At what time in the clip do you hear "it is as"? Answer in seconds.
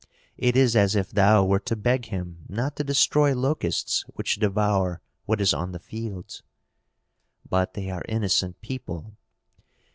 0.39-0.95